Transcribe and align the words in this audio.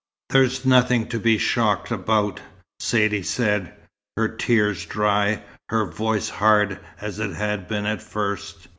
"There's 0.31 0.65
nothing 0.65 1.05
to 1.09 1.19
be 1.19 1.37
shocked 1.37 1.91
about," 1.91 2.39
Saidee 2.79 3.21
said, 3.21 3.71
her 4.17 4.27
tears 4.27 4.87
dry, 4.87 5.43
her 5.69 5.85
voice 5.85 6.27
hard 6.27 6.79
as 6.99 7.19
it 7.19 7.35
had 7.35 7.67
been 7.67 7.85
at 7.85 8.01
first. 8.01 8.67